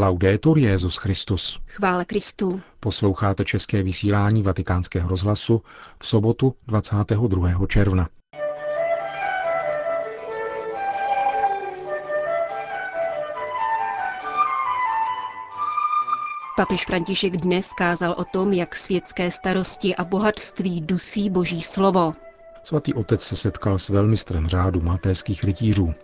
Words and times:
Laudetur 0.00 0.58
Jezus 0.58 0.96
Christus. 0.96 1.60
Chvále 1.66 2.04
Kristu. 2.04 2.60
Posloucháte 2.80 3.44
české 3.44 3.82
vysílání 3.82 4.42
Vatikánského 4.42 5.08
rozhlasu 5.08 5.62
v 6.02 6.06
sobotu 6.06 6.54
22. 6.66 7.66
června. 7.66 8.08
Papež 16.56 16.86
František 16.86 17.36
dnes 17.36 17.72
kázal 17.72 18.14
o 18.18 18.24
tom, 18.24 18.52
jak 18.52 18.74
světské 18.76 19.30
starosti 19.30 19.96
a 19.96 20.04
bohatství 20.04 20.80
dusí 20.80 21.30
boží 21.30 21.60
slovo. 21.60 22.14
Svatý 22.64 22.94
otec 22.94 23.22
se 23.22 23.36
setkal 23.36 23.78
s 23.78 23.88
velmistrem 23.88 24.48
řádu 24.48 24.80
maltéských 24.80 25.44
rytířů. 25.44 25.94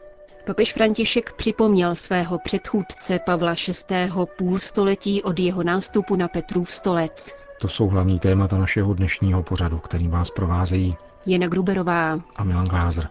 Papež 0.47 0.73
František 0.73 1.33
připomněl 1.33 1.95
svého 1.95 2.39
předchůdce 2.39 3.19
Pavla 3.19 3.55
VI. 3.91 3.97
půl 4.39 4.59
století 4.59 5.23
od 5.23 5.39
jeho 5.39 5.63
nástupu 5.63 6.17
na 6.17 6.29
Petrův 6.29 6.73
stolec. 6.73 7.35
To 7.61 7.69
jsou 7.69 7.89
hlavní 7.89 8.19
témata 8.19 8.59
našeho 8.59 8.95
dnešního 8.95 9.43
pořadu, 9.43 9.79
kterým 9.79 10.11
vás 10.11 10.31
provázejí 10.31 10.93
Jena 11.27 11.49
Gruberová 11.49 12.19
a 12.37 12.45
Milan 12.45 12.67
Glázer. 12.67 13.09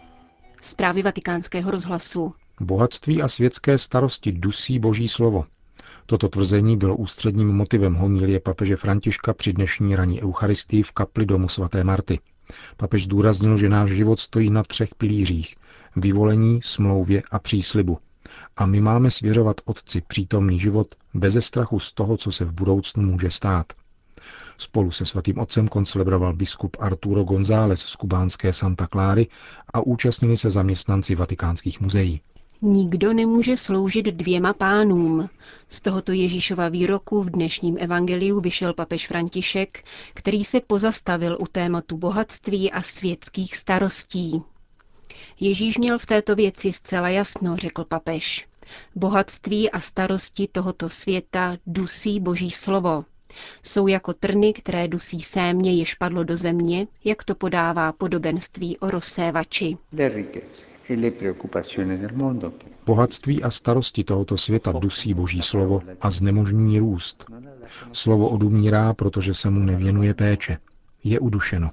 Zprávy 0.61 1.03
vatikánského 1.03 1.71
rozhlasu. 1.71 2.33
Bohatství 2.61 3.21
a 3.21 3.27
světské 3.27 3.77
starosti 3.77 4.31
dusí 4.31 4.79
boží 4.79 5.07
slovo. 5.07 5.45
Toto 6.05 6.29
tvrzení 6.29 6.77
bylo 6.77 6.95
ústředním 6.95 7.47
motivem 7.47 7.93
homilie 7.95 8.39
papeže 8.39 8.75
Františka 8.75 9.33
při 9.33 9.53
dnešní 9.53 9.95
raní 9.95 10.23
Eucharistii 10.23 10.83
v 10.83 10.91
kapli 10.91 11.25
domu 11.25 11.47
svaté 11.47 11.83
Marty. 11.83 12.19
Papež 12.77 13.03
zdůraznil, 13.03 13.57
že 13.57 13.69
náš 13.69 13.89
život 13.89 14.19
stojí 14.19 14.49
na 14.49 14.63
třech 14.63 14.95
pilířích– 14.95 15.55
vyvolení, 15.95 16.59
smlouvě 16.63 17.23
a 17.31 17.39
příslibu. 17.39 17.97
A 18.57 18.65
my 18.65 18.81
máme 18.81 19.11
svěřovat 19.11 19.61
Otci 19.65 20.01
přítomný 20.07 20.59
život 20.59 20.95
beze 21.13 21.41
strachu 21.41 21.79
z 21.79 21.93
toho, 21.93 22.17
co 22.17 22.31
se 22.31 22.45
v 22.45 22.53
budoucnu 22.53 23.03
může 23.03 23.31
stát. 23.31 23.73
Spolu 24.57 24.91
se 24.91 25.05
svatým 25.05 25.39
otcem 25.39 25.67
koncelebroval 25.67 26.33
biskup 26.33 26.77
Arturo 26.79 27.23
González 27.23 27.79
z 27.79 27.95
kubánské 27.95 28.53
Santa 28.53 28.87
Cláry 28.87 29.27
a 29.73 29.81
účastnili 29.81 30.37
se 30.37 30.49
zaměstnanci 30.49 31.15
vatikánských 31.15 31.81
muzeí. 31.81 32.21
Nikdo 32.61 33.13
nemůže 33.13 33.57
sloužit 33.57 34.05
dvěma 34.05 34.53
pánům. 34.53 35.29
Z 35.69 35.81
tohoto 35.81 36.11
Ježíšova 36.11 36.69
výroku 36.69 37.23
v 37.23 37.29
dnešním 37.29 37.77
evangeliu 37.79 38.41
vyšel 38.41 38.73
papež 38.73 39.07
František, 39.07 39.83
který 40.13 40.43
se 40.43 40.59
pozastavil 40.67 41.37
u 41.39 41.47
tématu 41.47 41.97
bohatství 41.97 42.71
a 42.71 42.81
světských 42.81 43.55
starostí. 43.55 44.43
Ježíš 45.39 45.77
měl 45.77 45.99
v 45.99 46.05
této 46.05 46.35
věci 46.35 46.71
zcela 46.73 47.09
jasno, 47.09 47.57
řekl 47.57 47.83
papež. 47.83 48.47
Bohatství 48.95 49.71
a 49.71 49.79
starosti 49.79 50.47
tohoto 50.51 50.89
světa 50.89 51.57
dusí 51.67 52.19
boží 52.19 52.51
slovo. 52.51 53.05
Jsou 53.63 53.87
jako 53.87 54.13
trny, 54.13 54.53
které 54.53 54.87
dusí 54.87 55.21
sémě, 55.21 55.73
jež 55.75 55.95
padlo 55.95 56.23
do 56.23 56.37
země, 56.37 56.87
jak 57.03 57.23
to 57.23 57.35
podává 57.35 57.91
podobenství 57.91 58.77
o 58.77 58.89
rozsévači. 58.89 59.77
Bohatství 62.85 63.43
a 63.43 63.49
starosti 63.49 64.03
tohoto 64.03 64.37
světa 64.37 64.71
dusí 64.71 65.13
boží 65.13 65.41
slovo 65.41 65.81
a 66.01 66.11
znemožní 66.11 66.79
růst. 66.79 67.25
Slovo 67.91 68.29
odumírá, 68.29 68.93
protože 68.93 69.33
se 69.33 69.49
mu 69.49 69.59
nevěnuje 69.59 70.13
péče. 70.13 70.57
Je 71.03 71.19
udušeno. 71.19 71.71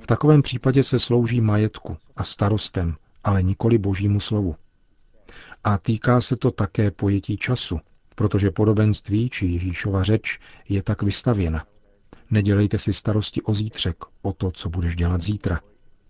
V 0.00 0.06
takovém 0.06 0.42
případě 0.42 0.82
se 0.82 0.98
slouží 0.98 1.40
majetku 1.40 1.96
a 2.16 2.24
starostem, 2.24 2.96
ale 3.24 3.42
nikoli 3.42 3.78
božímu 3.78 4.20
slovu. 4.20 4.56
A 5.64 5.78
týká 5.78 6.20
se 6.20 6.36
to 6.36 6.50
také 6.50 6.90
pojetí 6.90 7.36
času, 7.36 7.80
protože 8.14 8.50
podobenství 8.50 9.30
či 9.30 9.46
Ježíšova 9.46 10.02
řeč 10.02 10.38
je 10.68 10.82
tak 10.82 11.02
vystavěna. 11.02 11.64
Nedělejte 12.30 12.78
si 12.78 12.92
starosti 12.92 13.42
o 13.42 13.54
zítřek, 13.54 13.96
o 14.22 14.32
to, 14.32 14.50
co 14.50 14.68
budeš 14.68 14.96
dělat 14.96 15.20
zítra. 15.20 15.60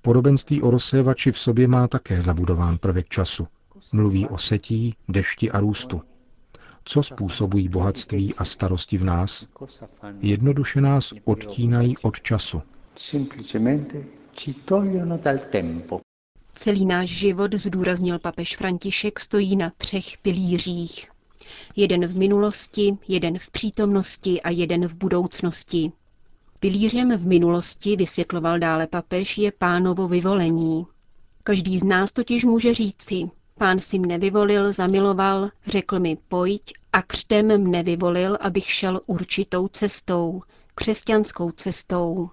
Podobenství 0.02 0.62
o 0.62 0.70
rozsévači 0.70 1.32
v 1.32 1.38
sobě 1.38 1.68
má 1.68 1.88
také 1.88 2.22
zabudován 2.22 2.78
prvek 2.78 3.08
času. 3.08 3.48
Mluví 3.92 4.26
o 4.26 4.38
setí, 4.38 4.94
dešti 5.08 5.50
a 5.50 5.60
růstu. 5.60 6.02
Co 6.84 7.02
způsobují 7.02 7.68
bohatství 7.68 8.34
a 8.34 8.44
starosti 8.44 8.98
v 8.98 9.04
nás? 9.04 9.46
Jednoduše 10.20 10.80
nás 10.80 11.12
odtínají 11.24 11.96
od 12.02 12.20
času. 12.20 12.62
Celý 16.54 16.86
náš 16.86 17.08
život, 17.08 17.54
zdůraznil 17.54 18.18
papež 18.18 18.56
František, 18.56 19.20
stojí 19.20 19.56
na 19.56 19.72
třech 19.76 20.18
pilířích. 20.18 21.10
Jeden 21.76 22.06
v 22.06 22.16
minulosti, 22.16 22.98
jeden 23.08 23.38
v 23.38 23.50
přítomnosti 23.50 24.42
a 24.42 24.50
jeden 24.50 24.88
v 24.88 24.94
budoucnosti. 24.94 25.92
Pilířem 26.60 27.16
v 27.18 27.26
minulosti, 27.26 27.96
vysvětloval 27.96 28.58
dále 28.58 28.86
papež, 28.86 29.38
je 29.38 29.52
pánovo 29.52 30.08
vyvolení. 30.08 30.86
Každý 31.42 31.78
z 31.78 31.84
nás 31.84 32.12
totiž 32.12 32.44
může 32.44 32.74
říci, 32.74 33.30
pán 33.58 33.78
si 33.78 33.98
mne 33.98 34.18
vyvolil, 34.18 34.72
zamiloval, 34.72 35.50
řekl 35.66 35.98
mi 35.98 36.16
pojď 36.28 36.62
a 36.92 37.02
křtem 37.02 37.58
mne 37.62 37.82
vyvolil, 37.82 38.38
abych 38.40 38.70
šel 38.70 39.00
určitou 39.06 39.68
cestou, 39.68 40.42
křesťanskou 40.74 41.50
cestou. 41.50 42.30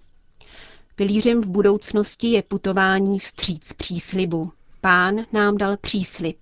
Pilířem 0.98 1.42
v 1.42 1.48
budoucnosti 1.48 2.28
je 2.28 2.44
putování 2.44 3.20
vstříc 3.20 3.74
příslibu. 3.74 4.52
Pán 4.82 5.16
nám 5.34 5.58
dal 5.58 5.78
příslib. 5.78 6.38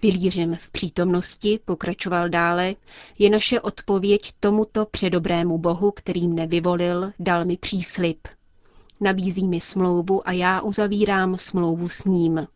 Pilířem 0.00 0.56
v 0.60 0.70
přítomnosti, 0.70 1.60
pokračoval 1.64 2.28
dále, 2.28 2.74
je 3.18 3.30
naše 3.30 3.60
odpověď 3.60 4.32
tomuto 4.40 4.86
předobrému 4.86 5.58
Bohu, 5.58 5.90
který 5.90 6.28
mne 6.28 6.46
vyvolil, 6.46 7.10
dal 7.18 7.44
mi 7.44 7.56
příslib. 7.56 8.18
Nabízí 9.00 9.46
mi 9.46 9.60
smlouvu 9.60 10.28
a 10.28 10.32
já 10.32 10.60
uzavírám 10.60 11.36
smlouvu 11.36 11.88
s 11.88 12.04
ním. 12.04 12.46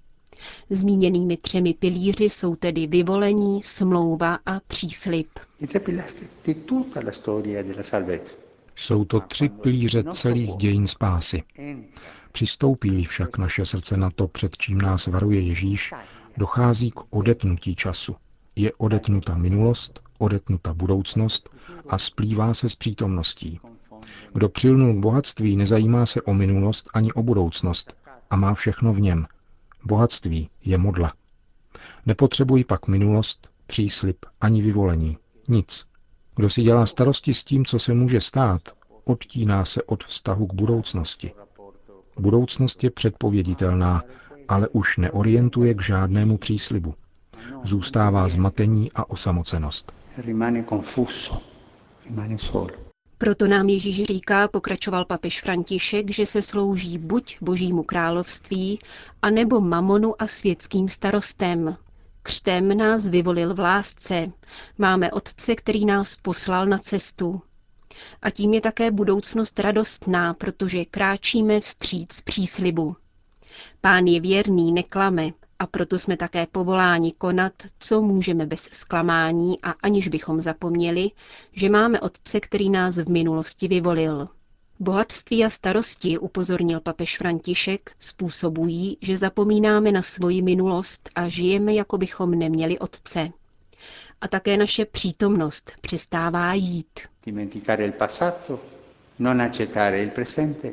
Zmíněnými 0.71 1.37
třemi 1.37 1.75
pilíři 1.75 2.25
jsou 2.25 2.57
tedy 2.57 2.87
vyvolení, 2.87 3.63
smlouva 3.63 4.39
a 4.47 4.61
příslib. 4.61 5.29
Jsou 8.77 9.05
to 9.05 9.21
tři 9.21 9.49
pilíře 9.49 10.03
celých 10.03 10.55
dějin 10.57 10.87
spásy. 10.87 11.43
Přistoupí 12.33 13.05
však 13.05 13.39
naše 13.39 13.67
srdce 13.67 13.97
na 13.97 14.11
to, 14.11 14.29
před 14.29 14.57
čím 14.57 14.81
nás 14.81 15.07
varuje 15.07 15.41
Ježíš, 15.41 15.93
dochází 16.37 16.91
k 16.91 17.01
odetnutí 17.11 17.77
času. 17.77 18.17
Je 18.57 18.73
odetnuta 18.73 19.37
minulost, 19.37 20.01
odetnuta 20.19 20.75
budoucnost 20.75 21.51
a 21.89 21.99
splývá 21.99 22.55
se 22.55 22.69
s 22.69 22.77
přítomností. 22.77 23.61
Kdo 24.33 24.49
přilnul 24.49 24.95
k 24.95 24.99
bohatství, 24.99 25.57
nezajímá 25.57 26.07
se 26.07 26.23
o 26.23 26.35
minulost 26.35 26.91
ani 26.95 27.13
o 27.13 27.23
budoucnost 27.23 27.97
a 28.31 28.37
má 28.37 28.55
všechno 28.55 28.93
v 28.93 29.01
něm. 29.01 29.27
Bohatství 29.85 30.51
je 30.65 30.79
modla. 30.79 31.13
Nepotřebují 32.07 32.65
pak 32.65 32.89
minulost, 32.89 33.51
příslip 33.67 34.27
ani 34.41 34.63
vyvolení. 34.63 35.19
Nic. 35.49 35.92
Kdo 36.37 36.51
si 36.51 36.63
dělá 36.63 36.87
starosti 36.87 37.35
s 37.35 37.45
tím, 37.45 37.65
co 37.65 37.79
se 37.79 37.95
může 37.95 38.21
stát, 38.21 38.63
odtíná 39.05 39.65
se 39.65 39.83
od 39.83 40.05
vztahu 40.05 40.47
k 40.47 40.55
budoucnosti. 40.55 41.33
Budoucnost 42.19 42.85
je 42.85 42.91
předpověditelná, 42.91 44.03
ale 44.49 44.69
už 44.69 44.97
neorientuje 44.97 45.75
k 45.75 45.83
žádnému 45.83 46.39
příslibu. 46.39 46.95
Zůstává 47.65 48.29
zmatení 48.29 48.93
a 48.95 49.11
osamocenost. 49.11 49.93
Proto 53.19 53.47
nám 53.49 53.69
Ježíš 53.69 54.05
říká, 54.05 54.49
pokračoval 54.49 55.05
papež 55.05 55.43
František, 55.43 56.11
že 56.11 56.27
se 56.27 56.43
slouží 56.43 56.99
buď 56.99 57.37
božímu 57.41 57.83
království, 57.83 58.79
anebo 59.23 59.61
mamonu 59.61 60.23
a 60.23 60.27
světským 60.27 60.89
starostem. 60.89 61.77
Křtem 62.23 62.77
nás 62.77 63.07
vyvolil 63.07 63.55
v 63.55 63.59
lásce. 63.59 64.27
Máme 64.79 65.11
Otce, 65.11 65.55
který 65.55 65.87
nás 65.87 66.17
poslal 66.17 66.67
na 66.67 66.79
cestu. 66.79 67.43
A 68.23 68.31
tím 68.31 68.55
je 68.55 68.61
také 68.61 68.91
budoucnost 68.91 69.59
radostná, 69.59 70.35
protože 70.35 70.85
kráčíme 70.85 71.61
vstříc 71.61 72.21
příslibu. 72.21 72.97
Pán 73.81 74.07
je 74.07 74.21
věrný, 74.21 74.73
neklame 74.73 75.31
a 75.59 75.67
proto 75.67 75.99
jsme 75.99 76.17
také 76.17 76.47
povoláni 76.53 77.13
konat, 77.13 77.53
co 77.79 78.03
můžeme 78.03 78.47
bez 78.47 78.69
zklamání 78.73 79.61
a 79.63 79.71
aniž 79.71 80.09
bychom 80.09 80.41
zapomněli, 80.41 81.11
že 81.53 81.71
máme 81.71 82.01
Otce, 82.01 82.41
který 82.41 82.71
nás 82.71 82.97
v 82.97 83.09
minulosti 83.11 83.69
vyvolil. 83.69 84.29
Bohatství 84.81 85.45
a 85.45 85.51
starosti, 85.51 86.19
upozornil 86.19 86.81
papež 86.81 87.19
František, 87.19 87.91
způsobují, 87.99 88.99
že 89.01 89.17
zapomínáme 89.17 89.93
na 89.93 90.03
svoji 90.03 90.43
minulost 90.43 91.11
a 91.15 91.29
žijeme, 91.29 91.75
jako 91.75 91.99
bychom 91.99 92.31
neměli 92.31 92.79
Otce. 92.79 93.29
A 94.21 94.29
také 94.29 94.57
naše 94.57 94.85
přítomnost 94.85 95.73
přestává 95.81 96.55
jít. 96.55 97.01
Dimenticare 97.27 97.85
il 97.85 97.93
passato, 97.93 98.61
non 99.19 99.43
accettare 99.43 100.03
il 100.03 100.11
presente, 100.11 100.73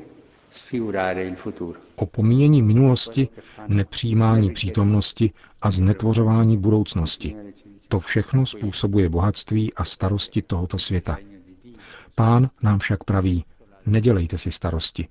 Opomíjení 1.95 2.61
minulosti, 2.61 3.27
nepřijímání 3.67 4.51
přítomnosti 4.51 5.31
a 5.61 5.71
znetvořování 5.71 6.57
budoucnosti. 6.57 7.35
To 7.87 7.99
všechno 7.99 8.45
způsobuje 8.45 9.09
bohatství 9.09 9.73
a 9.73 9.85
starosti 9.85 10.41
tohoto 10.41 10.77
světa. 10.79 11.17
Pán 12.15 12.49
nám 12.63 12.79
však 12.79 13.03
praví, 13.03 13.45
nedělejte 13.89 14.37
si 14.37 14.51
starosti. 14.51 15.07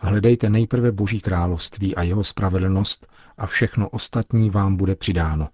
Hledejte 0.00 0.50
nejprve 0.50 0.92
Boží 0.92 1.20
království 1.20 1.96
a 1.96 2.02
jeho 2.02 2.24
spravedlnost 2.24 3.06
a 3.38 3.46
všechno 3.46 3.88
ostatní 3.88 4.50
vám 4.50 4.76
bude 4.76 4.96
přidáno. 4.96 5.48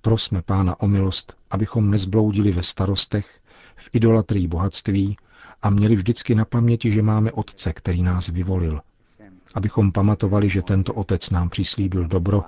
Prosme 0.00 0.42
Pána 0.42 0.80
o 0.80 0.88
milost, 0.88 1.36
abychom 1.50 1.90
nezbloudili 1.90 2.52
ve 2.52 2.62
starostech, 2.62 3.40
v 3.76 3.90
idolatrii 3.92 4.48
bohatství 4.48 5.16
a 5.62 5.70
měli 5.70 5.94
vždycky 5.94 6.34
na 6.34 6.44
paměti, 6.44 6.90
že 6.92 7.02
máme 7.02 7.32
Otce, 7.32 7.72
který 7.72 8.02
nás 8.02 8.28
vyvolil. 8.28 8.80
Abychom 9.54 9.92
pamatovali, 9.92 10.48
že 10.48 10.62
tento 10.62 10.94
Otec 10.94 11.30
nám 11.30 11.50
přislíbil 11.50 12.04
dobro 12.04 12.44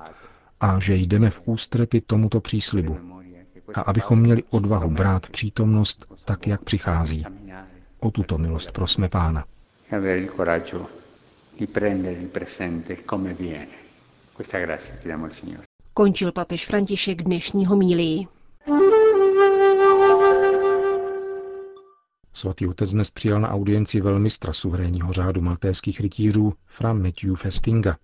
a 0.60 0.80
že 0.80 0.94
jdeme 0.94 1.30
v 1.30 1.42
ústrety 1.44 2.00
tomuto 2.00 2.40
příslibu. 2.40 2.98
A 3.74 3.80
abychom 3.80 4.20
měli 4.20 4.42
odvahu 4.50 4.90
brát 4.90 5.28
přítomnost 5.28 6.06
tak, 6.24 6.46
jak 6.46 6.62
přichází. 6.62 7.24
O 8.02 8.10
tuto 8.10 8.38
milost 8.38 8.72
prosme 8.72 9.08
Pána. 9.08 9.44
Končil 15.94 16.32
papež 16.32 16.66
František 16.66 17.22
dnešní 17.22 17.66
homílii. 17.66 18.26
Svatý 22.32 22.66
otec 22.66 22.90
dnes 22.90 23.10
přijal 23.10 23.40
na 23.40 23.48
audienci 23.48 24.00
velmistra 24.00 24.52
suverénního 24.52 25.12
řádu 25.12 25.40
maltéských 25.40 26.00
rytířů 26.00 26.52
Fra 26.66 26.92
Matthew 26.92 27.34
Festinga. 27.36 27.96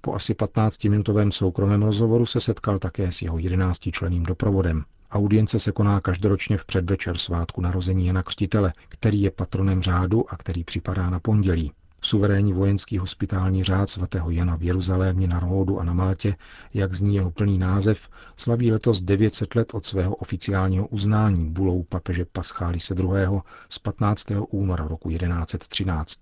Po 0.00 0.14
asi 0.14 0.34
15-minutovém 0.34 1.30
soukromém 1.30 1.82
rozhovoru 1.82 2.26
se 2.26 2.40
setkal 2.40 2.78
také 2.78 3.12
s 3.12 3.22
jeho 3.22 3.36
11-členým 3.36 4.22
doprovodem. 4.22 4.84
Audience 5.10 5.58
se 5.58 5.72
koná 5.72 6.00
každoročně 6.00 6.56
v 6.58 6.64
předvečer 6.64 7.18
svátku 7.18 7.60
narození 7.60 8.06
Jana 8.06 8.22
Křtitele, 8.22 8.72
který 8.88 9.22
je 9.22 9.30
patronem 9.30 9.82
řádu 9.82 10.32
a 10.32 10.36
který 10.36 10.64
připadá 10.64 11.10
na 11.10 11.20
pondělí. 11.20 11.72
Suverénní 12.00 12.52
vojenský 12.52 12.98
hospitální 12.98 13.64
řád 13.64 13.90
svatého 13.90 14.30
Jana 14.30 14.56
v 14.56 14.62
Jeruzalémě 14.62 15.28
na 15.28 15.40
Rhodu 15.40 15.80
a 15.80 15.84
na 15.84 15.92
Maltě, 15.92 16.36
jak 16.74 16.94
zní 16.94 17.14
jeho 17.14 17.30
plný 17.30 17.58
název, 17.58 18.08
slaví 18.36 18.72
letos 18.72 19.00
900 19.00 19.54
let 19.54 19.74
od 19.74 19.86
svého 19.86 20.14
oficiálního 20.14 20.86
uznání 20.86 21.50
bulou 21.50 21.82
papeže 21.82 22.24
Paschálise 22.24 22.94
II. 22.94 23.40
z 23.68 23.78
15. 23.78 24.26
února 24.50 24.88
roku 24.88 25.10
1113. 25.10 26.18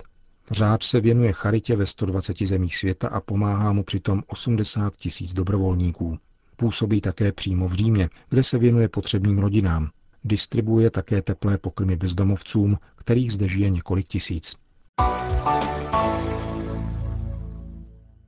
Řád 0.51 0.83
se 0.83 1.01
věnuje 1.01 1.33
charitě 1.33 1.77
ve 1.77 1.87
120 1.87 2.39
zemích 2.39 2.77
světa 2.77 3.09
a 3.09 3.21
pomáhá 3.21 3.73
mu 3.73 3.85
přitom 3.85 4.23
80 4.27 4.97
tisíc 4.97 5.33
dobrovolníků. 5.33 6.19
Působí 6.57 7.01
také 7.01 7.33
přímo 7.33 7.69
v 7.69 7.73
Římě, 7.73 8.09
kde 8.29 8.43
se 8.43 8.59
věnuje 8.59 8.89
potřebným 8.89 9.39
rodinám. 9.39 9.91
Distribuje 10.25 10.91
také 10.91 11.23
teplé 11.23 11.59
pokrmy 11.59 11.97
bezdomovcům, 11.97 12.79
kterých 12.97 13.33
zde 13.33 13.49
žije 13.49 13.71
několik 13.71 14.07
tisíc. 14.09 14.55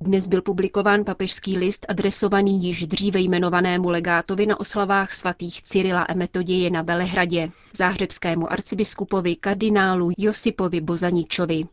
Dnes 0.00 0.28
byl 0.28 0.43
publikován 0.43 1.05
papežský 1.05 1.58
list 1.58 1.87
adresovaný 1.88 2.64
již 2.64 2.87
dříve 2.87 3.20
jmenovanému 3.20 3.88
legátovi 3.90 4.46
na 4.46 4.61
oslavách 4.61 5.12
svatých 5.12 5.62
Cyrila 5.62 6.02
a 6.02 6.14
Metoděje 6.14 6.70
na 6.70 6.82
Velehradě, 6.82 7.50
záhřebskému 7.76 8.52
arcibiskupovi 8.52 9.37
kardinálu 9.37 10.11
Josipovi 10.19 10.81
Bozaničovi. 10.81 11.64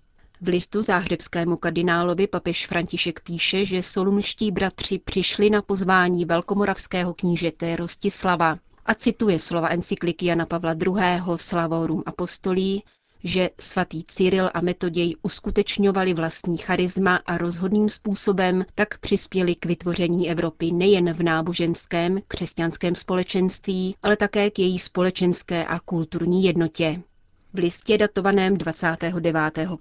V 0.44 0.48
listu 0.48 0.82
záhřebskému 0.82 1.58
kardinálovi 1.58 2.28
papež 2.28 2.68
František 2.68 3.20
píše, 3.24 3.66
že 3.66 3.84
solunští 3.84 4.52
bratři 4.52 5.00
přišli 5.00 5.50
na 5.50 5.62
pozvání 5.62 6.26
velkomoravského 6.26 7.14
knížete 7.14 7.76
Rostislava 7.76 8.58
a 8.86 8.94
cituje 8.94 9.40
slova 9.40 9.68
encykliky 9.70 10.26
Jana 10.26 10.46
Pavla 10.46 10.74
II. 10.74 11.22
Slavorum 11.36 12.04
Apostolí, 12.06 12.84
že 13.24 13.50
svatý 13.60 14.04
Cyril 14.04 14.50
a 14.54 14.62
Metoděj 14.62 15.16
uskutečňovali 15.22 16.14
vlastní 16.14 16.58
charisma 16.58 17.16
a 17.26 17.38
rozhodným 17.38 17.90
způsobem 17.90 18.66
tak 18.76 18.98
přispěli 18.98 19.56
k 19.56 19.66
vytvoření 19.66 20.30
Evropy 20.30 20.72
nejen 20.72 21.14
v 21.14 21.24
náboženském, 21.24 22.20
křesťanském 22.28 22.96
společenství, 22.96 23.96
ale 24.04 24.18
také 24.18 24.50
k 24.52 24.60
její 24.60 24.80
společenské 24.80 25.66
a 25.66 25.80
kulturní 25.80 26.44
jednotě. 26.44 27.02
V 27.54 27.58
listě 27.60 27.98
datovaném 27.98 28.58
29. 28.58 29.34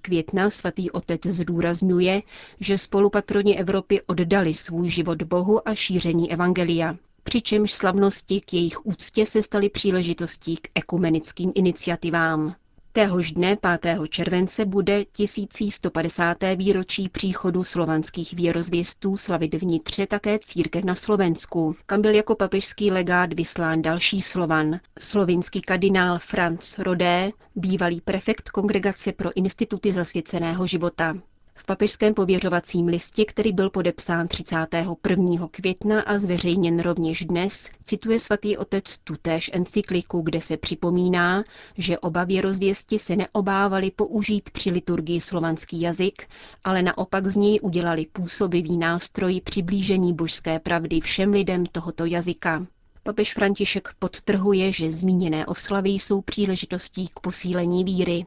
května 0.02 0.50
svatý 0.50 0.90
otec 0.90 1.26
zdůrazňuje, 1.26 2.22
že 2.60 2.78
spolupatroni 2.78 3.58
Evropy 3.58 4.02
oddali 4.02 4.54
svůj 4.54 4.88
život 4.88 5.22
Bohu 5.22 5.68
a 5.68 5.74
šíření 5.74 6.32
evangelia 6.32 6.96
přičemž 7.24 7.72
slavnosti 7.72 8.40
k 8.40 8.52
jejich 8.52 8.86
úctě 8.86 9.26
se 9.26 9.42
staly 9.42 9.68
příležitostí 9.70 10.56
k 10.56 10.68
ekumenickým 10.74 11.52
iniciativám. 11.54 12.54
Téhož 12.94 13.32
dne 13.32 13.56
5. 13.80 13.98
července 14.08 14.64
bude 14.64 15.04
1150. 15.04 16.36
výročí 16.56 17.08
příchodu 17.08 17.64
slovanských 17.64 18.34
věrozvěstů 18.34 19.16
slavit 19.16 19.54
vnitře 19.54 20.06
také 20.06 20.38
církev 20.38 20.84
na 20.84 20.94
Slovensku, 20.94 21.76
kam 21.86 22.02
byl 22.02 22.14
jako 22.14 22.34
papežský 22.34 22.90
legát 22.90 23.32
vyslán 23.32 23.82
další 23.82 24.20
Slovan, 24.20 24.80
slovinský 24.98 25.60
kardinál 25.60 26.18
Franz 26.18 26.78
Rodé, 26.78 27.30
bývalý 27.56 28.00
prefekt 28.00 28.50
Kongregace 28.50 29.12
pro 29.12 29.36
instituty 29.36 29.92
zasvěceného 29.92 30.66
života. 30.66 31.14
V 31.54 31.66
papežském 31.66 32.14
pověřovacím 32.14 32.86
listě, 32.88 33.24
který 33.24 33.52
byl 33.52 33.70
podepsán 33.70 34.28
31. 34.28 35.48
května 35.50 36.00
a 36.00 36.18
zveřejněn 36.18 36.80
rovněž 36.80 37.24
dnes, 37.24 37.70
cituje 37.82 38.18
svatý 38.18 38.56
otec 38.56 38.98
tutéž 38.98 39.50
encykliku, 39.54 40.20
kde 40.22 40.40
se 40.40 40.56
připomíná, 40.56 41.44
že 41.78 41.98
oba 41.98 42.24
věrozvěsti 42.24 42.98
se 42.98 43.16
neobávali 43.16 43.90
použít 43.90 44.50
při 44.50 44.70
liturgii 44.70 45.20
slovanský 45.20 45.80
jazyk, 45.80 46.28
ale 46.64 46.82
naopak 46.82 47.26
z 47.26 47.36
něj 47.36 47.58
udělali 47.62 48.06
působivý 48.12 48.76
nástroj 48.78 49.40
přiblížení 49.44 50.14
božské 50.14 50.58
pravdy 50.60 51.00
všem 51.00 51.32
lidem 51.32 51.66
tohoto 51.66 52.04
jazyka. 52.04 52.66
Papež 53.02 53.34
František 53.34 53.88
podtrhuje, 53.98 54.72
že 54.72 54.92
zmíněné 54.92 55.46
oslavy 55.46 55.90
jsou 55.90 56.20
příležitostí 56.20 57.08
k 57.14 57.20
posílení 57.20 57.84
víry. 57.84 58.26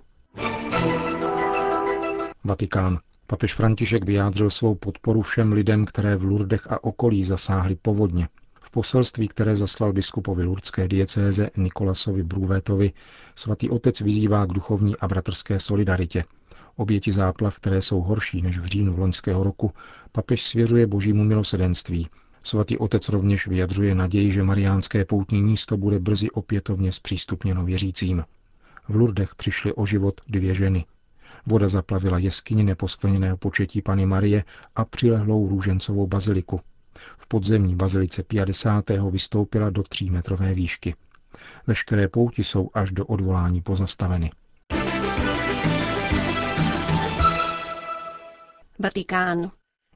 Vatikán. 2.44 3.00
Papež 3.28 3.54
František 3.54 4.06
vyjádřil 4.06 4.50
svou 4.50 4.76
podporu 4.76 5.22
všem 5.22 5.52
lidem, 5.52 5.86
které 5.86 6.16
v 6.16 6.24
Lurdech 6.24 6.72
a 6.72 6.84
okolí 6.84 7.24
zasáhly 7.24 7.76
povodně. 7.76 8.28
V 8.62 8.72
poselství, 8.72 9.28
které 9.28 9.56
zaslal 9.56 9.94
biskupovi 9.94 10.44
lurdské 10.44 10.88
diecéze 10.88 11.50
Nikolasovi 11.58 12.24
Brůvétovi, 12.24 12.92
svatý 13.36 13.70
otec 13.70 14.02
vyzývá 14.02 14.46
k 14.46 14.54
duchovní 14.54 14.98
a 14.98 15.08
bratrské 15.08 15.60
solidaritě. 15.60 16.24
Oběti 16.76 17.12
záplav, 17.12 17.58
které 17.58 17.82
jsou 17.82 18.02
horší 18.02 18.42
než 18.42 18.58
v 18.58 18.66
říjnu 18.66 18.98
loňského 18.98 19.44
roku, 19.44 19.72
papež 20.12 20.44
svěřuje 20.44 20.88
božímu 20.88 21.24
milosedenství. 21.24 22.08
Svatý 22.44 22.78
otec 22.78 23.10
rovněž 23.10 23.48
vyjadřuje 23.48 23.96
naději, 23.96 24.32
že 24.32 24.44
mariánské 24.44 25.06
poutní 25.06 25.42
místo 25.44 25.78
bude 25.78 26.00
brzy 26.00 26.32
opětovně 26.32 26.92
zpřístupněno 26.92 27.66
věřícím. 27.66 28.24
V 28.90 28.96
Lurdech 28.96 29.36
přišly 29.36 29.74
o 29.74 29.86
život 29.86 30.22
dvě 30.28 30.54
ženy. 30.54 30.86
Voda 31.46 31.68
zaplavila 31.68 32.18
jeskyni 32.18 32.64
neposkvrněného 32.64 33.38
početí 33.38 33.82
Pany 33.82 34.06
Marie 34.06 34.44
a 34.76 34.86
přilehlou 34.86 35.50
růžencovou 35.50 36.08
baziliku. 36.08 36.62
V 37.18 37.28
podzemní 37.28 37.76
bazilice 37.76 38.24
50. 38.24 38.86
vystoupila 39.10 39.70
do 39.70 39.84
třímetrové 39.84 40.54
výšky. 40.54 40.96
Veškeré 41.68 42.08
pouti 42.08 42.44
jsou 42.44 42.70
až 42.74 42.92
do 42.92 43.06
odvolání 43.06 43.62
pozastaveny. 43.62 44.32
Vatikán. 48.80 49.52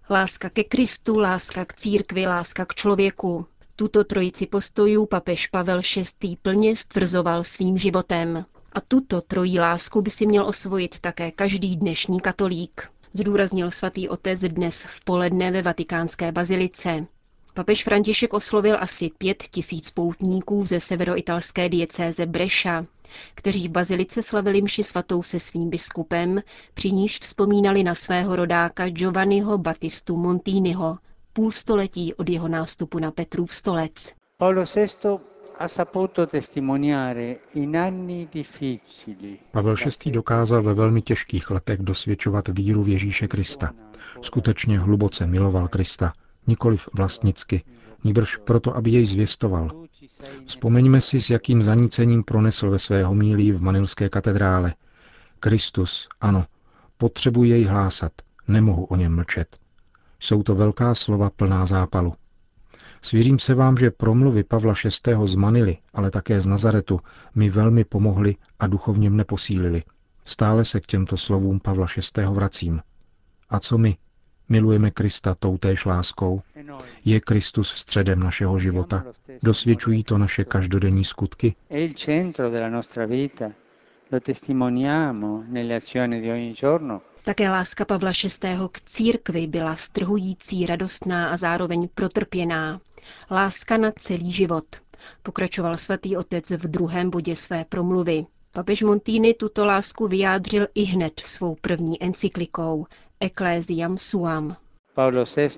Láska 0.10 0.50
ke 0.50 0.64
Kristu, 0.64 1.20
láska 1.20 1.66
k 1.66 1.74
církvi, 1.74 2.28
láska 2.28 2.66
k 2.66 2.76
člověku. 2.76 3.46
Tuto 3.76 4.04
trojici 4.04 4.48
postojů 4.48 5.06
papež 5.06 5.48
Pavel 5.48 5.82
VI. 6.22 6.38
plně 6.42 6.76
stvrzoval 6.76 7.44
svým 7.44 7.78
životem. 7.78 8.46
A 8.80 8.82
tuto 8.88 9.22
trojí 9.22 9.60
lásku 9.60 10.02
by 10.02 10.10
si 10.10 10.26
měl 10.26 10.46
osvojit 10.46 11.00
také 11.00 11.32
každý 11.32 11.76
dnešní 11.76 12.20
katolík, 12.20 12.92
zdůraznil 13.14 13.72
svatý 13.72 14.10
otec 14.10 14.40
dnes 14.40 14.84
v 14.84 15.04
poledne 15.04 15.52
ve 15.52 15.62
vatikánské 15.62 16.32
bazilice. 16.32 17.06
Papež 17.54 17.84
František 17.84 18.34
oslovil 18.34 18.78
asi 18.80 19.10
pět 19.18 19.44
tisíc 19.44 19.92
poutníků 19.92 20.64
ze 20.66 20.80
severoitalské 20.80 21.70
diecéze 21.70 22.26
Breša, 22.26 22.86
kteří 23.36 23.68
v 23.68 23.72
bazilice 23.72 24.22
slavili 24.22 24.62
mši 24.62 24.84
svatou 24.84 25.24
se 25.24 25.40
svým 25.40 25.70
biskupem, 25.70 26.42
při 26.74 26.92
níž 26.92 27.20
vzpomínali 27.20 27.84
na 27.84 27.96
svého 27.96 28.36
rodáka 28.36 28.90
Giovanniho 28.90 29.58
Battistu 29.58 30.18
Montiniho, 30.18 30.98
půl 31.34 31.52
století 31.52 32.14
od 32.14 32.30
jeho 32.30 32.48
nástupu 32.48 33.00
na 33.00 33.12
Petrův 33.12 33.54
stolec. 33.54 34.14
Paolo 34.38 34.64
VI 34.76 34.88
Pavel 39.52 39.76
VI. 40.06 40.12
dokázal 40.12 40.64
ve 40.64 40.74
velmi 40.74 41.02
těžkých 41.02 41.52
letech 41.52 41.80
dosvědčovat 41.80 42.48
víru 42.48 42.84
v 42.84 42.88
Ježíše 42.88 43.28
Krista. 43.28 43.72
Skutečně 44.22 44.80
hluboce 44.80 45.28
miloval 45.28 45.68
Krista, 45.68 46.14
nikoliv 46.48 46.90
vlastnicky, 46.94 47.64
níbrž 48.04 48.38
proto, 48.38 48.76
aby 48.76 48.92
jej 48.92 49.06
zvěstoval. 49.06 49.86
Vzpomeňme 50.46 51.02
si, 51.02 51.22
s 51.22 51.30
jakým 51.30 51.64
zanícením 51.64 52.24
pronesl 52.24 52.70
ve 52.70 52.80
své 52.80 53.04
homílii 53.04 53.52
v 53.52 53.62
Manilské 53.62 54.10
katedrále. 54.10 54.74
Kristus, 55.40 56.08
ano, 56.22 56.46
potřebuji 56.98 57.44
jej 57.44 57.64
hlásat, 57.64 58.12
nemohu 58.48 58.86
o 58.86 58.96
něm 58.96 59.16
mlčet. 59.16 59.58
Jsou 60.20 60.44
to 60.44 60.56
velká 60.56 60.96
slova 60.96 61.30
plná 61.30 61.66
zápalu. 61.66 62.14
Svěřím 63.02 63.40
se 63.40 63.54
vám, 63.54 63.78
že 63.78 63.92
promluvy 63.92 64.44
Pavla 64.44 64.74
VI. 64.84 65.16
z 65.24 65.36
Manily, 65.36 65.78
ale 65.94 66.12
také 66.12 66.42
z 66.42 66.48
Nazaretu, 66.48 67.00
mi 67.36 67.50
velmi 67.50 67.84
pomohly 67.84 68.36
a 68.60 68.68
duchovně 68.68 69.10
mne 69.10 69.24
posílili. 69.24 69.84
Stále 70.26 70.66
se 70.66 70.80
k 70.80 70.86
těmto 70.86 71.18
slovům 71.18 71.60
Pavla 71.60 71.88
VI. 72.18 72.26
vracím. 72.26 72.82
A 73.50 73.60
co 73.60 73.78
my? 73.78 73.98
Milujeme 74.50 74.92
Krista 74.92 75.36
toutéž 75.36 75.86
láskou? 75.86 76.42
Je 77.06 77.20
Kristus 77.20 77.68
středem 77.70 78.20
našeho 78.20 78.60
života? 78.60 79.04
Dosvědčují 79.44 80.04
to 80.04 80.18
naše 80.18 80.44
každodenní 80.46 81.04
skutky? 81.06 81.56
Také 87.24 87.50
láska 87.50 87.86
Pavla 87.86 88.12
VI. 88.24 88.50
k 88.72 88.82
církvi 88.82 89.48
byla 89.48 89.76
strhující, 89.76 90.66
radostná 90.66 91.30
a 91.30 91.38
zároveň 91.38 91.90
protrpěná. 91.96 92.82
Láska 93.32 93.78
na 93.78 93.92
celý 93.92 94.32
život. 94.32 94.66
Pokračoval 95.24 95.78
svatý 95.78 96.18
otec 96.18 96.52
v 96.52 96.68
druhém 96.68 97.10
bodě 97.10 97.36
své 97.36 97.66
promluvy. 97.66 98.26
Papež 98.52 98.82
Montini 98.82 99.34
tuto 99.34 99.66
lásku 99.66 100.08
vyjádřil 100.08 100.68
i 100.76 100.84
hned 100.84 101.20
svou 101.20 101.56
první 101.62 102.04
encyklikou 102.04 102.86
Ecclesiam 103.20 103.98
Suam. 103.98 104.56
Paolo 104.94 105.24
VI 105.36 105.50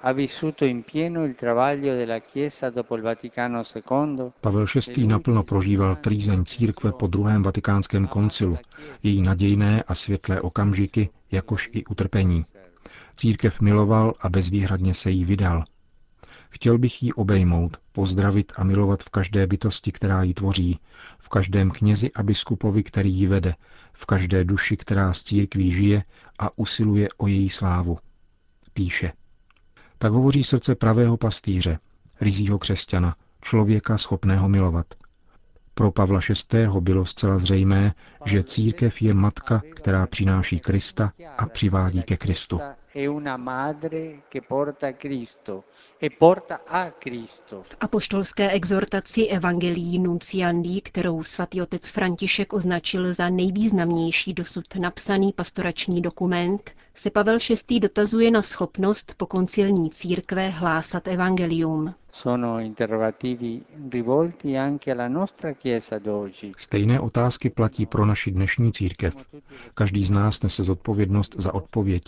ha 0.00 0.12
vissuto 0.12 0.64
in 0.64 0.82
pieno 0.82 1.24
il 1.24 1.34
travaglio 1.34 1.94
della 1.94 2.20
Chiesa 2.20 2.70
dopo 2.70 2.96
il 2.96 3.02
Vaticano 3.02 3.62
II. 3.74 4.32
Pavel 4.40 4.66
VI. 4.66 5.06
naplno 5.06 5.42
prožíval 5.42 5.96
trýzeň 5.96 6.44
církve 6.44 6.92
po 6.92 7.06
druhém 7.06 7.42
vatikánském 7.42 8.06
koncilu, 8.06 8.58
její 9.02 9.22
nadějné 9.22 9.82
a 9.82 9.94
světlé 9.94 10.40
okamžiky, 10.40 11.08
jakož 11.30 11.70
i 11.72 11.84
utrpení. 11.84 12.44
Církev 13.16 13.60
miloval 13.60 14.14
a 14.20 14.28
bezvýhradně 14.28 14.94
se 14.94 15.10
jí 15.10 15.24
vydal. 15.24 15.64
Chtěl 16.54 16.78
bych 16.78 17.02
ji 17.02 17.12
obejmout, 17.12 17.76
pozdravit 17.92 18.52
a 18.56 18.64
milovat 18.64 19.02
v 19.02 19.08
každé 19.08 19.46
bytosti, 19.46 19.92
která 19.92 20.22
ji 20.22 20.34
tvoří, 20.34 20.78
v 21.18 21.28
každém 21.28 21.70
knězi 21.70 22.12
a 22.12 22.22
biskupovi, 22.22 22.82
který 22.82 23.12
ji 23.12 23.26
vede, 23.26 23.54
v 23.92 24.06
každé 24.06 24.44
duši, 24.44 24.76
která 24.76 25.12
z 25.12 25.22
církví 25.22 25.72
žije 25.72 26.04
a 26.38 26.58
usiluje 26.58 27.08
o 27.16 27.26
její 27.26 27.50
slávu. 27.50 27.98
Píše. 28.74 29.12
Tak 29.98 30.12
hovoří 30.12 30.44
srdce 30.44 30.74
pravého 30.74 31.16
pastýře, 31.16 31.78
rizího 32.20 32.58
křesťana, 32.58 33.16
člověka 33.42 33.98
schopného 33.98 34.48
milovat. 34.48 34.86
Pro 35.74 35.90
Pavla 35.92 36.20
VI. 36.52 36.68
bylo 36.80 37.06
zcela 37.06 37.38
zřejmé, 37.38 37.94
že 38.24 38.42
církev 38.42 39.02
je 39.02 39.14
matka, 39.14 39.62
která 39.74 40.06
přináší 40.06 40.60
Krista 40.60 41.12
a 41.38 41.46
přivádí 41.46 42.02
ke 42.02 42.16
Kristu 42.16 42.60
è 42.94 43.06
una 43.06 43.36
madre 43.36 44.22
che 44.28 44.40
porta 44.40 44.94
Cristo 44.94 45.64
e 45.98 46.10
porta 46.10 46.62
a 46.64 46.92
Cristo. 46.92 47.62
V 47.62 47.76
apoštolské 47.78 48.50
exhortaci 48.50 49.26
Evangelii 49.26 49.98
Nunciandi, 49.98 50.80
kterou 50.80 51.22
svatý 51.22 51.62
otec 51.62 51.88
František 51.90 52.52
označil 52.52 53.14
za 53.14 53.28
nejvýznamnější 53.28 54.34
dosud 54.34 54.74
napsaný 54.78 55.32
pastorační 55.32 56.00
dokument, 56.00 56.70
se 56.94 57.10
Pavel 57.10 57.38
VI. 57.68 57.80
dotazuje 57.80 58.30
na 58.30 58.42
schopnost 58.42 59.14
pokoncilní 59.16 59.90
církve 59.90 60.48
hlásat 60.48 61.08
evangelium. 61.08 61.94
Stejné 66.56 67.00
otázky 67.00 67.50
platí 67.50 67.86
pro 67.86 68.06
naši 68.06 68.30
dnešní 68.30 68.72
církev. 68.72 69.26
Každý 69.74 70.04
z 70.04 70.10
nás 70.10 70.42
nese 70.42 70.62
zodpovědnost 70.64 71.34
za 71.38 71.54
odpověď, 71.54 72.02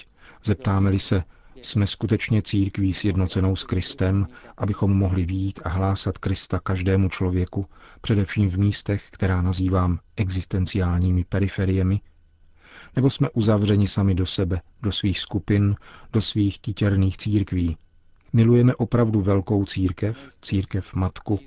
Zeptáme-li 0.45 0.99
se, 0.99 1.25
jsme 1.62 1.87
skutečně 1.87 2.42
církví 2.42 2.92
sjednocenou 2.92 3.56
s 3.56 3.64
Kristem, 3.64 4.26
abychom 4.56 4.99
mohli 4.99 5.25
výjít 5.25 5.61
a 5.64 5.68
hlásat 5.68 6.18
Krista 6.18 6.61
každému 6.61 7.09
člověku, 7.09 7.66
především 8.00 8.50
v 8.50 8.59
místech, 8.59 9.04
která 9.11 9.42
nazývám 9.42 9.99
existenciálními 10.16 11.25
periferiemi? 11.25 12.00
Nebo 12.97 13.11
jsme 13.11 13.30
uzavřeni 13.30 13.88
sami 13.88 14.14
do 14.14 14.26
sebe, 14.26 14.61
do 14.83 14.92
svých 14.92 15.18
skupin, 15.18 15.76
do 16.12 16.21
svých 16.21 16.61
kytěrných 16.61 17.16
církví? 17.16 17.76
Milujeme 18.33 18.75
opravdu 18.75 19.21
velkou 19.21 19.64
církev, 19.64 20.30
církev 20.42 20.95
matku, 20.95 21.40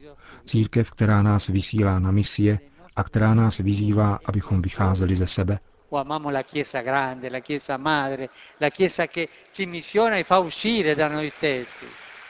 církev, 0.45 0.91
která 0.91 1.21
nás 1.21 1.47
vysílá 1.47 1.99
na 1.99 2.11
misie 2.11 2.59
a 2.95 3.03
která 3.03 3.33
nás 3.33 3.57
vyzývá, 3.57 4.19
abychom 4.25 4.61
vycházeli 4.61 5.15
ze 5.15 5.27
sebe? 5.27 5.59
O 5.89 5.97
amiamo 5.97 6.29
la 6.29 6.43
Chiesa 6.43 6.81
grande, 6.81 7.29
la 7.29 7.39
Chiesa 7.39 7.77
madre, 7.77 8.29
la 8.57 8.69
Chiesa 8.69 9.07
che 9.07 9.29
ci 9.51 9.65
missiona 9.65 10.17
e 10.17 10.23
fa 10.23 10.37
uscire 10.39 10.95
da 10.95 11.07
noi 11.07 11.29
stessi. 11.29 11.85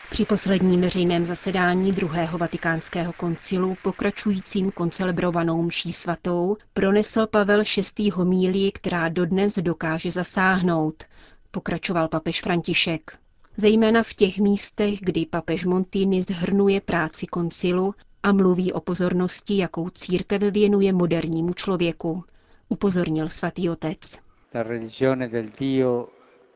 Při 0.10 0.26
posledním 0.26 0.82
veřejném 0.82 1.26
zasedání 1.26 1.92
druhého 1.92 2.38
vatikánského 2.38 3.14
koncilu, 3.14 3.78
pokračujícím 3.84 4.72
koncelebrovanou 4.72 5.62
mší 5.62 5.94
svatou, 5.94 6.58
pronesl 6.74 7.28
Pavel 7.28 7.64
VI. 7.98 8.10
homílii, 8.10 8.72
která 8.72 9.10
dodnes 9.10 9.56
dokáže 9.56 10.12
zasáhnout, 10.12 11.04
pokračoval 11.52 12.08
papež 12.08 12.42
František. 12.42 13.18
Zejména 13.58 14.04
v 14.04 14.14
těch 14.14 14.38
místech, 14.38 15.00
kdy 15.02 15.26
papež 15.26 15.66
Montini 15.66 16.24
zhrnuje 16.24 16.82
práci 16.82 17.28
koncilu 17.28 17.96
a 18.24 18.32
mluví 18.32 18.74
o 18.74 18.80
pozornosti, 18.82 19.58
jakou 19.58 19.90
církev 19.90 20.42
věnuje 20.42 20.94
modernímu 20.94 21.54
člověku, 21.54 22.24
upozornil 22.70 23.30
svatý 23.30 23.70
otec. 23.70 24.22
La 24.54 24.64
religione 24.64 25.30
del 25.30 25.50
Dio 25.58 26.10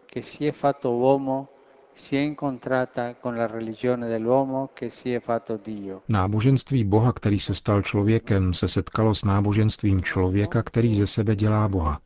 che 0.06 0.22
si 0.22 0.46
è 0.46 0.52
fatto 0.52 0.92
uomo 0.92 1.50
si 1.94 2.16
è 2.16 2.20
incontrata 2.20 3.16
con 3.16 3.36
la 3.36 3.48
religione 3.48 4.08
dell'uomo 4.08 4.70
che 4.74 4.90
si 4.90 5.14
è 5.14 5.20
fatto 5.20 5.58
Dio. 5.58 6.02
Náboženství 6.08 6.84
Boha, 6.84 7.14
který 7.14 7.40
se 7.40 7.56
stal 7.56 7.82
člověkem, 7.82 8.54
se 8.54 8.68
setkalo 8.68 9.16
s 9.16 9.24
náboženstvím 9.24 10.02
člověka, 10.02 10.64
který 10.64 10.96
ze 10.96 11.08
sebe 11.08 11.36
dělá 11.36 11.68
Boha. 11.68 12.00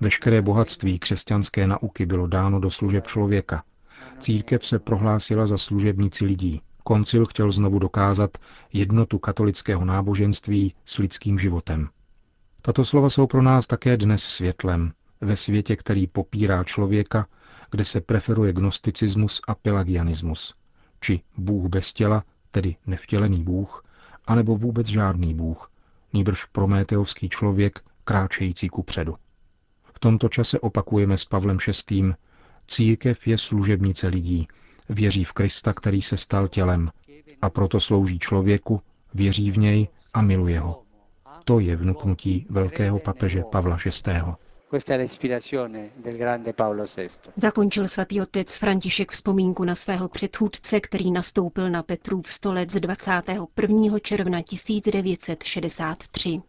Veškeré 0.00 0.42
bohatství 0.42 0.98
křesťanské 0.98 1.66
nauky 1.66 2.06
bylo 2.06 2.26
dáno 2.26 2.60
do 2.60 2.70
služeb 2.70 3.06
člověka. 3.06 3.62
Církev 4.18 4.66
se 4.66 4.78
prohlásila 4.78 5.46
za 5.46 5.58
služebníci 5.58 6.24
lidí. 6.24 6.60
Koncil 6.84 7.26
chtěl 7.26 7.52
znovu 7.52 7.78
dokázat 7.78 8.38
jednotu 8.72 9.18
katolického 9.18 9.84
náboženství 9.84 10.74
s 10.84 10.98
lidským 10.98 11.38
životem. 11.38 11.88
Tato 12.62 12.84
slova 12.84 13.10
jsou 13.10 13.26
pro 13.26 13.42
nás 13.42 13.66
také 13.66 13.96
dnes 13.96 14.22
světlem, 14.22 14.92
ve 15.20 15.36
světě, 15.36 15.76
který 15.76 16.06
popírá 16.06 16.64
člověka, 16.64 17.26
kde 17.70 17.84
se 17.84 18.00
preferuje 18.00 18.52
gnosticismus 18.52 19.40
a 19.48 19.54
pelagianismus, 19.54 20.54
či 21.00 21.20
Bůh 21.36 21.68
bez 21.68 21.92
těla, 21.92 22.24
tedy 22.50 22.76
nevtělený 22.86 23.42
Bůh, 23.42 23.84
anebo 24.26 24.56
vůbec 24.56 24.86
žádný 24.86 25.34
Bůh, 25.34 25.70
nýbrž 26.12 26.44
prométeovský 26.44 27.28
člověk, 27.28 27.80
kráčející 28.04 28.68
ku 28.68 28.82
předu. 28.82 29.16
V 29.92 29.98
tomto 29.98 30.28
čase 30.28 30.60
opakujeme 30.60 31.16
s 31.16 31.24
Pavlem 31.24 31.58
VI. 31.90 32.14
Církev 32.66 33.26
je 33.26 33.38
služebnice 33.38 34.08
lidí, 34.08 34.48
věří 34.88 35.24
v 35.24 35.32
Krista, 35.32 35.72
který 35.72 36.02
se 36.02 36.16
stal 36.16 36.48
tělem, 36.48 36.90
a 37.42 37.50
proto 37.50 37.80
slouží 37.80 38.18
člověku, 38.18 38.80
věří 39.14 39.50
v 39.50 39.58
něj 39.58 39.88
a 40.14 40.22
miluje 40.22 40.60
ho. 40.60 40.87
To 41.48 41.60
je 41.60 41.76
vnuknutí 41.76 42.46
velkého 42.50 42.98
papeže 42.98 43.42
Pavla 43.52 43.78
VI. 43.84 43.90
Zakončil 47.36 47.88
svatý 47.88 48.20
otec 48.20 48.56
František 48.56 49.12
vzpomínku 49.12 49.64
na 49.64 49.74
svého 49.74 50.08
předchůdce, 50.08 50.80
který 50.80 51.10
nastoupil 51.10 51.70
na 51.70 51.82
Petrův 51.82 52.28
stolec 52.28 52.74
21. 52.74 53.98
června 53.98 54.42
1963. 54.42 56.40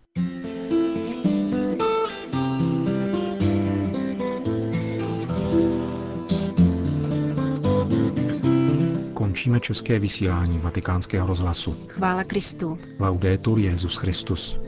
Končíme 9.14 9.60
české 9.60 10.00
vysílání 10.00 10.58
vatikánského 10.58 11.28
rozhlasu. 11.28 11.78
Chvála 11.88 12.24
Kristu. 12.24 12.80
Laudetur 13.00 13.60
Jezus 13.60 13.96
Christus. 13.96 14.60